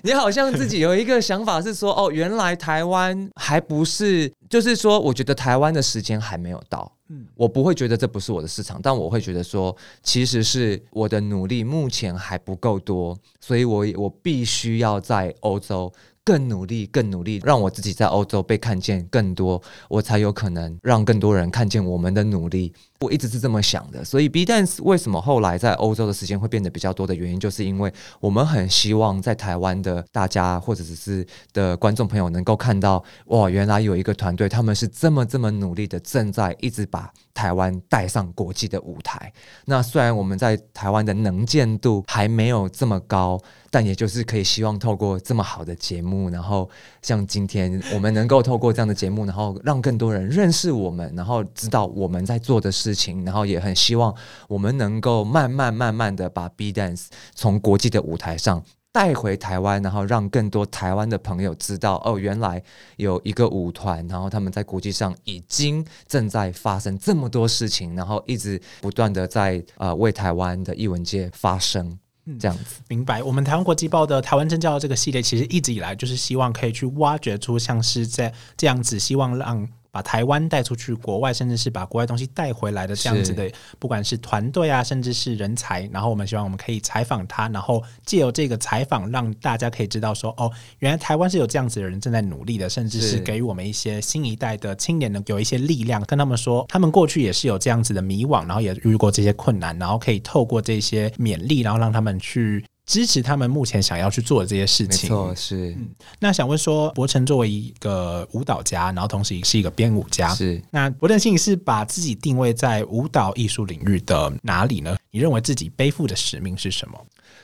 [0.02, 6.89] 你好像自己有一个想法是说，哦，原来台湾还不是，就是说，我觉得台湾的时间还没有到。
[7.10, 15.91] 嗯，我不会觉得这不是我的市场，但我会觉得说，其实是我的努力目前还不够多，所以我我必须要在欧洲。
[16.23, 22.73] 更努力，更努力，让我自己在欧洲被看见更多，我才有可能让更多人看见我们的努力。
[22.99, 39.31] 我一直是这么想的，所以 B Dance 为什么后来在欧洲的时间会变得比较多的原因，就是因为我们很希望在台湾的大家或者只是的观众朋友能够看到，哇，原来有一个团队，他们是这么这么努力的，正在一直把台湾带上国际的舞台。
[39.65, 46.67] 那虽然我们在台湾的能见度还没有这么高，但也就是可以希望透过这么好的节目，然后
[47.03, 52.87] 像今天我们能够透过这样的节目，然后让更多人认识我们，然后知道我们在做的事。
[52.88, 54.15] 事情，然后也很希望
[54.47, 62.63] 我们能够慢慢慢慢的把 B dance 从国际的舞台上带回台湾，然后让更多台湾的朋友知道，哦，原来
[62.95, 72.00] 有一个舞团，然后他们在国际上已经正在发生这么多事情，然后一直不断的在呃为台湾的艺文界发声，
[72.39, 72.80] 这样子。
[72.88, 73.21] 明白。
[73.21, 79.67] 我们台湾国际报的台湾政教这个系列，其实一直以来就是希望可以去挖掘出像是在这样子，希望让。
[79.91, 102.63] 把台湾带出去国外，甚至是把国外东西带回来的这样子的，不管是团队啊，甚至是人才，然后我们希望我们可以采访他，然后借由这个采访，让大家可以知道说，哦，原来台湾是有这样子的人正在努力的，甚至是给予我们一些新一代的青年呢有一些力量，跟他们说，他们过去也是有这样子的迷惘，然后也遇过这些困难，然后可以透过这些勉励，然后让他们去。
[102.88, 105.78] 支持他们目前想要去做的这些事情，没错，是。
[106.19, 110.60] 那想问说，博成作为一个舞蹈家，然后同时也是一个编舞家，是。
[110.71, 114.97] 那博正信是把自己定位在舞蹈艺术领域的哪里呢？
[115.12, 116.97] 你认为自己背负的使命是什么？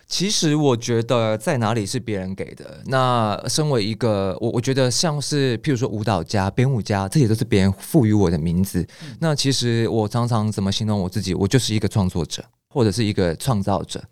[0.07, 2.81] 其实我觉得在哪里是别人给的。
[2.85, 8.85] 那身为一个我，我觉得像是譬如说舞蹈家、编舞家，这些都是别人赋予我的名字。
[9.19, 11.33] 那其实我常常怎么形容我自己？
[11.33, 14.03] 我就是一个创作者，或者是一个创造者。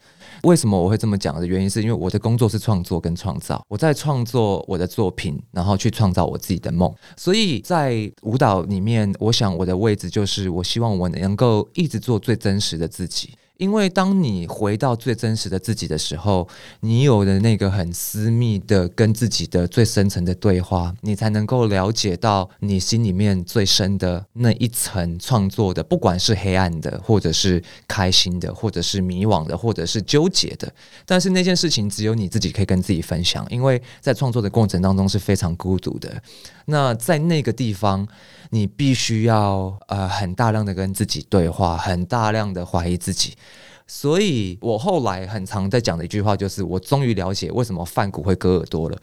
[0.43, 6.91] 为什么我会这么讲的原因，是因为我的工作是创作跟创造，我在创作我的作品，然后去创造我自己的梦。
[7.15, 13.35] 所以在舞蹈里面，我想我的位置就是，我希望我能够一直做最真实的自己。
[13.61, 16.47] 因为当你回到最真实的自己的时候，
[16.79, 30.73] 你有的那个很私密的跟自己的最深层的对话，你才能够了解到你心里面最深的那一层创作的，不管是黑暗的，或者是开心的，或者是迷惘的，或者是纠结的。
[31.05, 36.11] 但是那件事情只有你自己可以跟自己分享，因为在创作的过程当中是非常孤独的。
[36.65, 38.07] 那在那个地方，
[38.49, 43.35] 你必须要呃很大量的跟自己对话，很大量的怀疑自己。
[43.93, 48.97] 所以我后来很常在讲的一句话就是，我终于了解为什么范谷会割耳朵了，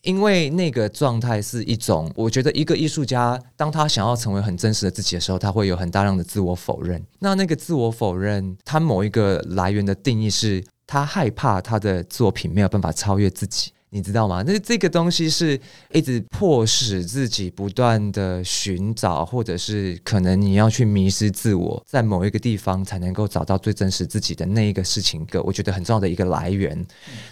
[0.00, 7.04] 因为那个状态是一种，我觉得一个艺术家当他想要成为很真实的自己的时候，他会有很大量的自我否认。
[7.18, 13.72] 那那个自我否认，他某一个来源的定义是他害怕他的作品没有办法超越自己。
[13.90, 14.42] 你知道吗？
[14.46, 15.60] 那这个东西是
[15.92, 26.86] 一直迫使自己不断的寻找，或者是可能你要去迷失自我，在某一个地方才能够找到最真实自己的那一个事情，个我觉得很重要的一个来源。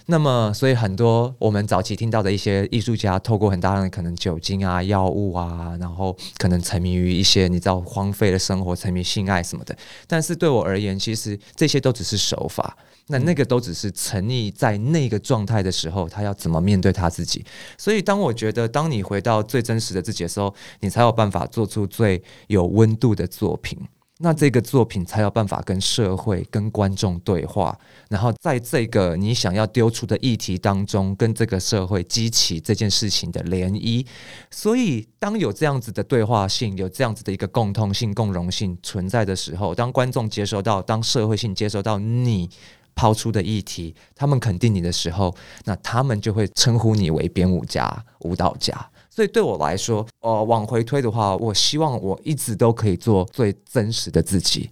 [0.07, 9.77] 那么，所以很多我们早期听到的一些艺术家，透过很大量的可能酒精啊、药物啊，然后可能沉迷于一些你知道荒废的生活，沉迷性爱什么的。
[10.09, 12.77] 但是对我而言，其实这些都只是手法。
[13.09, 17.45] 那那个都只是沉溺在那个状态的时候，他要怎么面对他自己？
[17.77, 23.79] 所以，当我觉得，当你回到最真实的自己的时候，你才有办法做出最有温度的作品。
[24.21, 34.05] 那这个作品才有办法跟社会、跟观众对话，然后在这个你想要丢出的议题当中，跟这个社会激起这件事情的涟漪。
[34.51, 42.51] 所以，当有这样子的对话性、有这样子的一个共通性、共融性存在的时候，当观众接收到，当社会性接收到你。
[42.99, 45.33] 抛出的议题，他们肯定你的时候，
[45.65, 48.75] 那他们就会称呼你为编舞家、舞蹈家。
[49.09, 54.69] 所以对我来说，呃，往回推的话，我希望我一直都可以做最真实的自己。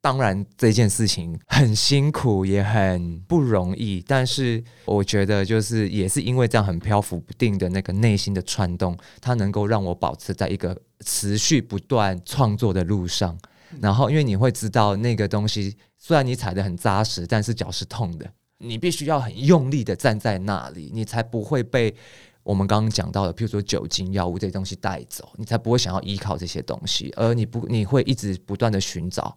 [0.00, 4.02] 当然，这件事情很辛苦，也很不容易。
[4.08, 13.38] 但是，我觉得就是也是因为这样很漂浮不定的那个内心的窜动，它能够让我保持在一个持续不断创作的路上。
[13.80, 15.76] 然后，因为你会知道那个东西。
[16.08, 18.26] 虽然你踩得很扎实，但是脚是痛的。
[18.56, 21.94] 你必须要很用力的站在那里，你才不会被
[22.42, 29.36] 我们刚刚讲到的，譬如说酒精、药物这些东西带走，你才不会想要依靠这些东西，而你不，你会一直不断的寻找，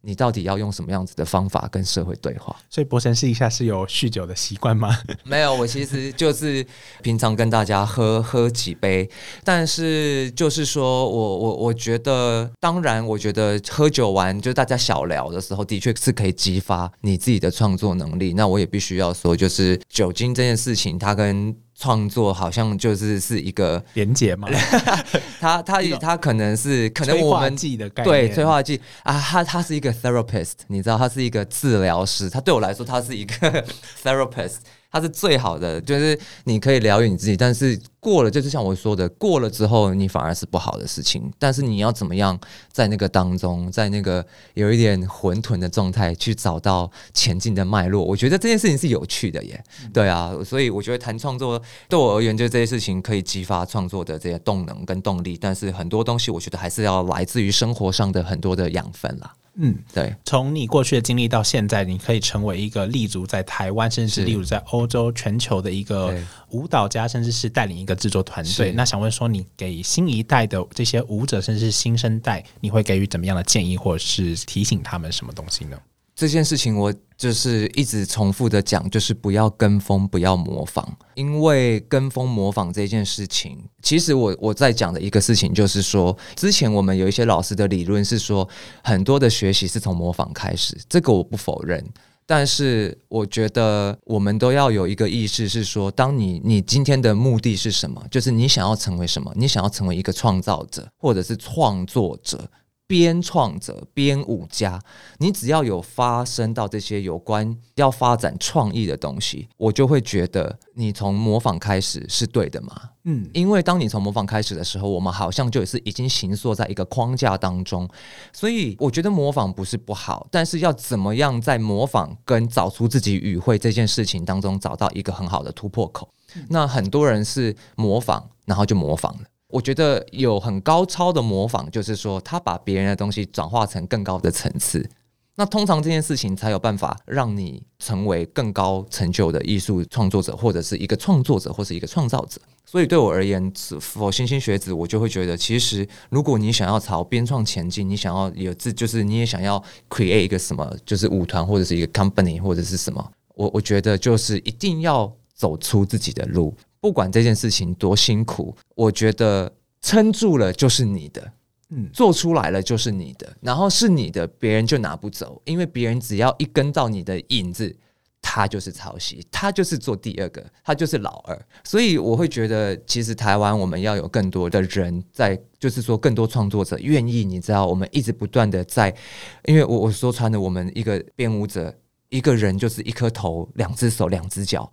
[0.00, 2.54] 你到底要用什么样子的方法跟社会对话？
[2.70, 4.96] 所以博神试一下是有酗酒的习惯吗？
[5.24, 6.64] 没有，我其实就是
[7.02, 9.08] 平常跟大家喝喝几杯，
[9.44, 18.34] 但是就是说我我我觉得，当然，我觉得喝酒完就大家小聊的时候，的确是可以激发你自己的创作能力。
[18.34, 24.48] 那我也必须要说，就是酒精这件事情，它跟创作好像就是是一个连结吗？
[25.38, 27.56] 它它一个它可能是可能我们
[28.02, 32.28] 对催化剂啊，他他是一个 therapist，你知道，他是一个治疗师。
[32.28, 33.64] 他对我来说，他是一个
[34.02, 34.56] therapist，
[34.90, 37.36] 他是最好的，就是你可以疗愈你自己。
[37.36, 41.30] 但是过了，就是像我说的，过了之后，你反而是不好的事情。
[41.38, 42.38] 但是你要怎么样
[42.72, 44.24] 在那个当中，在那个
[44.54, 48.02] 有一点混沌的状态，去找到前进的脉络？
[48.02, 49.62] 我觉得这件事情是有趣的耶。
[49.92, 55.36] 对啊，所以我觉得谈创作对我而言，就这些事情可以激发创作的这些动能跟动力。
[55.38, 59.34] 但是很多东西，我觉得还是要来自于生活上的很多的养分啦。
[59.58, 59.76] 嗯。
[59.92, 66.14] 对，从你过去的经历到现在，你可以成为一个立足在台湾，甚至是是立足在欧洲、全球的一个
[66.50, 68.72] 舞蹈家，甚至是带领一个制作团队。
[68.72, 75.78] 那想问说，你给新一代的这些舞者，甚至是新生代，你会给予怎么样的建议，或者是提醒他们什么东西呢？
[76.18, 88.48] 这件事情我就是一直重复的讲，就是不要跟风，不要模仿，因为跟风模仿这件事情，其实我我在讲的一个事情就是说，之前我们有一些老师的理论是说，
[88.82, 91.88] 很多的学习是从模仿开始，这个我不否认。
[92.26, 98.04] 但是我觉得我们都要有一个意识，是说，当你你今天的目的是什么？
[98.10, 99.32] 就是你想要成为什么？
[99.36, 102.50] 你想要成为一个创造者，或者是创作者。
[102.88, 104.80] 编创者、编舞家，
[105.18, 112.74] 你只要有发生到这些有关要发展创意的东西，我就会觉得你从模仿开始是对的嘛。
[113.04, 117.86] 嗯，因为当你从模仿开始的时候，我们好像就是已经形塑在一个框架当中，
[118.32, 126.08] 所以我觉得模仿不是不好，但是要怎么样在模仿跟找出自己语汇这件事情当中找到一个很好的突破口。
[126.48, 129.20] 那很多人是模仿，然后就模仿了。
[129.48, 134.88] 我觉得有很高超的模仿，就是说他把别人的东西转化成更高的层次。
[135.36, 142.40] 那通常这件事情才有办法让你成为更高成就的艺术创作者，或者是一个创作者，或是一个创造者。
[142.66, 161.32] 所以对我而言，否星星学子，我就会觉得，其实如果你想要朝编创前进，你想要有自，就是你也想要 create 一个什么，就是舞团或者是一个 company 或者是什么，我我觉得就是一定要走出自己的路，不管这件事情多辛苦，我觉得撑住了就是你的。
[161.70, 167.76] 嗯做出来了就是你的，然后是你的，别人就拿不走，因为别人只要一跟到你的影子，
[168.22, 171.38] 他就是抄袭，他就是做第二个，他就是老二。
[171.64, 178.96] 所以我会觉得，其实台湾我们要有更多的人在，就是说更多创作者愿意，你知道，我们一直不断的在，
[179.44, 181.74] 因为我我说穿了，我们一个编舞者，
[182.08, 184.70] 一个人就是一颗头、两只手、两只脚，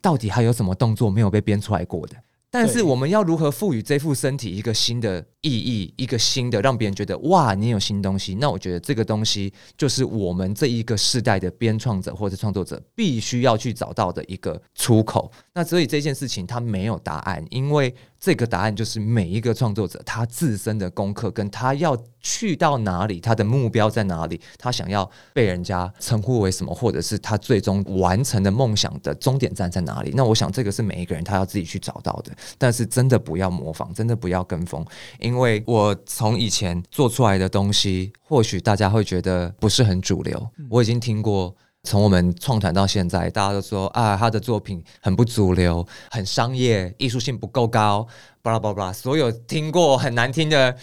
[0.00, 2.16] 到底还有什么动作没有被编出来过的？
[2.50, 8.34] 但是我们要如何赋予这副身体一个新的意义，一个新的让别人觉得哇，你有新东西？
[8.34, 15.30] 那我觉得这个东西就是我们这一个世代的编创者或者创作者必须要去找到的一个出口。
[15.54, 30.12] 那所以这件事情它没有答案，因为这个答案就是每一个创作者他自身的功课，跟他要去到哪里，他的目标在哪里，他想要被人家称呼为什么，或者是他最终完成的梦想的终点站在哪里。
[30.14, 32.30] 那我想这个是每一个人他要自己去找到的。
[32.58, 34.84] 但是真的不要模仿，真的不要跟风，
[35.18, 40.50] 因为我从以前做出来的东西，或许大家会觉得不是很主流。
[40.68, 41.54] 我已经听过。
[41.84, 48.06] 从我们创团到现在，大家都说啊，他的作品很不主流，很商业，艺术性不够高，
[48.42, 50.76] 巴拉巴拉，所有听过很难听的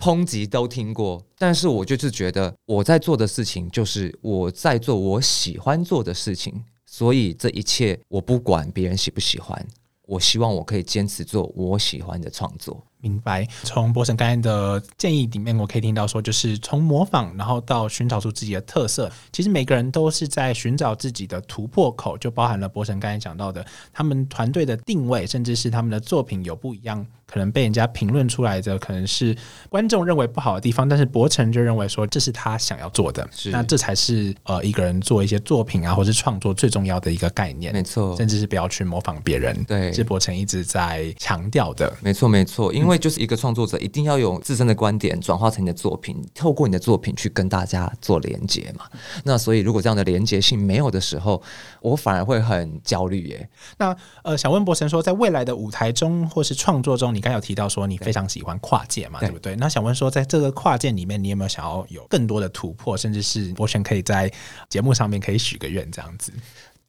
[0.00, 1.24] 抨击都听过。
[1.38, 9.64] 但是我就是觉得我在做的事情，就是我在做我喜欢做的事情，所以这一切我不管别人喜不喜欢，
[10.08, 12.84] 我希望我可以坚持做我喜欢的创作。
[13.02, 13.46] 明白。
[13.64, 19.10] 从博神刚才的建议里面，我可以听到说，就是从模仿，然后到寻找出自己的特色。
[19.30, 29.36] 其实每个人都是在寻找自己的突破口，就包含了博神刚才讲到的，他们团队的定位，甚至是他们的作品有不一样，可能被人家评论出来的，可能是
[29.68, 33.28] 观众认为不好的地方，但是博成就认为说这是他想要做的。
[33.50, 37.72] 那这才是呃一个人做一些作品啊，或是创作最重要的一个概念。
[37.72, 41.92] 没错，甚至是不要去模仿别人，对是博成一直在强调的。
[42.00, 48.84] 没错，没错，因为为就是一个创作者，一定要有自身的观点转化成你的作品，透过你的作品去跟大家做连接嘛。
[49.24, 51.42] 那所以如果这样的连接性没有的时候，
[51.80, 53.48] 我反而会很焦虑耶。
[53.78, 59.56] 那呃，想问博神说，在未来的舞台中或是创作中，你刚有提到说你非常喜欢跨界嘛，对不对？
[59.56, 64.30] 那想问说，在这个跨界里面，你有没有想要有更多的突破，甚至是博神可以在
[64.68, 66.32] 节目上面可以许个愿这样子？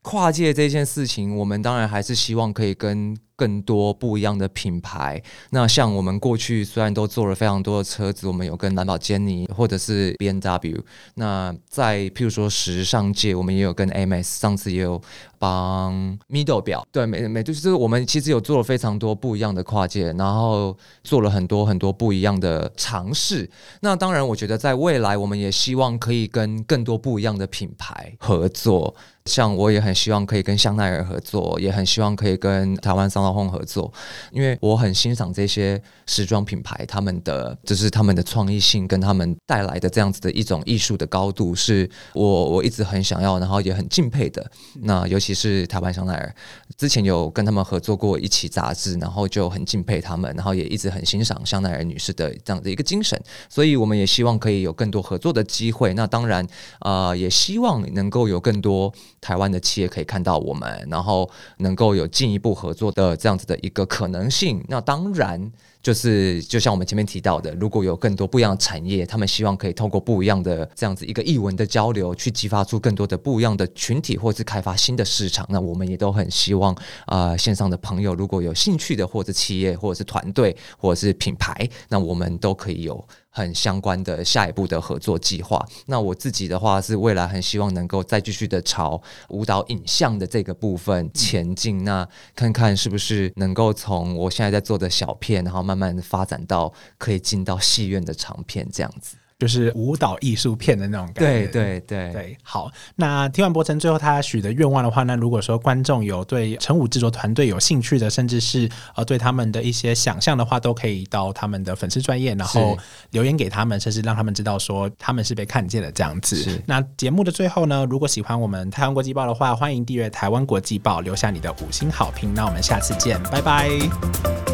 [0.02, 5.22] 跨界这件事情，我们当然还是希望可以跟更多不一样的品牌。
[5.50, 10.82] 那像我们过去虽然都做了非常多的车子，我们有跟蓝宝坚尼或者是 B N W。
[11.16, 15.02] 那在譬如说时尚界，我们也有跟 M S，上次也有
[15.38, 16.88] 帮 Middle 表。
[16.90, 23.50] 对，每每就是我们其实有做了非常多不一样的跨界，然后做了很多很多不一样的尝试。
[23.82, 28.96] 那当然，我觉得在未来，我们也希望可以跟更多不一样的品牌合作。
[29.26, 33.92] 像我也很希望可以跟香奈儿合作，也很希望可以跟台湾桑道烘合作，
[34.32, 44.50] 因为我很欣赏这些时装品牌，他们的就是他们的创意性跟他们带来的这样子的一种艺术的高度，是我我一直很想要，然后也很敬佩的。
[44.82, 46.36] 那尤其是台湾香奈儿，
[46.78, 53.20] 之前有跟他们合作过一期杂志，然后就很敬佩他们，然后也一直很欣赏香奈儿女士的这样的一个精神，
[53.50, 55.94] 所以我们也希望可以有更多合作的机会。
[55.94, 56.46] 那当然，
[56.82, 58.94] 呃，也希望能够有更多。
[59.22, 61.30] 台湾的企业可以看到我们，然后
[61.60, 64.64] 能够有进一步合作的这样子的一个可能性。
[64.68, 65.52] 那当然
[65.84, 75.46] 就是就像我们前面提到的，如果有更多不一样的产业，他们希望可以透过不一样的这样子一个译文的交流，去激发出更多的不一样的群体，或是开发新的市场。
[75.50, 76.76] 那我们也都很希望
[77.06, 83.06] 啊，线上的朋友如果有兴趣的，或者企业，或者是团队，或者是品牌，那我们都可以有。
[83.36, 85.60] 很相关的下一步的合作计划。
[85.88, 91.84] 那我自己的话是未来很希望能够再继续的朝舞蹈影像的这个部分前进。
[91.84, 99.16] 那看看是不是能够从我现在在做的小片，然后慢慢慢发展到可以进到戏院的长片这样子。
[99.40, 101.22] 就是舞蹈艺术片的那种感觉。
[101.22, 102.72] 对对对对，好。
[102.96, 112.78] 那听完博成最后他许的愿望的话，那如果说观众有对成武制作团队有兴趣的，甚至是呃对他们的一些想象的话，都可以到他们的粉丝专业，然后
[113.10, 116.62] 留言给他们，甚至让他们知道说他们是被看见的这样子。
[116.66, 122.34] 那节目的最后呢，如果喜欢我们台湾国际报的话，欢迎订阅台湾国际报，留下你的五星好评。
[122.34, 124.53] 那我们下次见，拜拜。